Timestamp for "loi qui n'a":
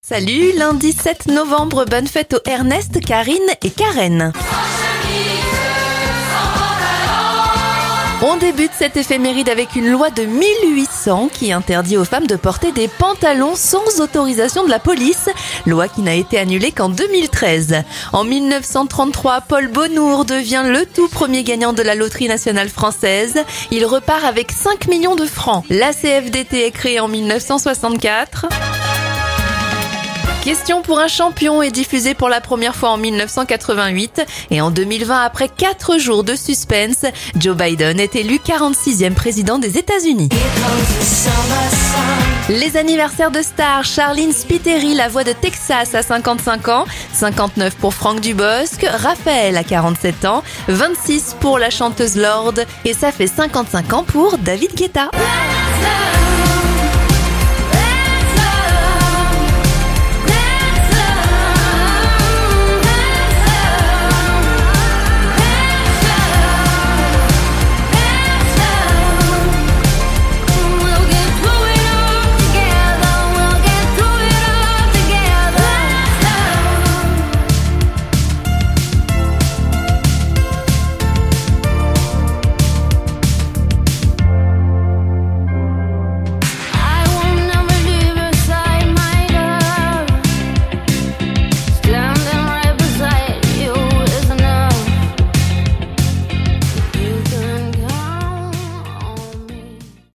15.66-16.14